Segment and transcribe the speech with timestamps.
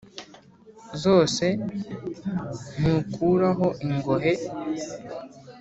[1.03, 1.45] zose
[2.79, 4.33] ntukuraho ingohe